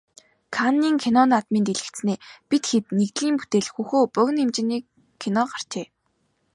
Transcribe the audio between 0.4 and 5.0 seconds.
Каннын кино наадмын дэлгэцнээ "Бид хэд" нэгдлийн бүтээл "Хөхөө" богино хэмжээний